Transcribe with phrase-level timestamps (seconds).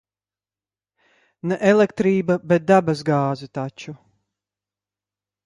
[1.51, 3.95] Ne elektrība, bet dabas gāze taču.